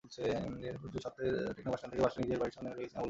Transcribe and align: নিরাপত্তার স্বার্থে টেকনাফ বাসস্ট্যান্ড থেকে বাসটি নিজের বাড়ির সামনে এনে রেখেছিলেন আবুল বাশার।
নিরাপত্তার 0.61 1.01
স্বার্থে 1.03 1.23
টেকনাফ 1.55 1.71
বাসস্ট্যান্ড 1.73 1.89
থেকে 1.93 2.01
বাসটি 2.05 2.19
নিজের 2.23 2.39
বাড়ির 2.41 2.53
সামনে 2.55 2.67
এনে 2.69 2.77
রেখেছিলেন 2.77 2.89
আবুল 2.89 2.89
বাশার। 2.97 2.99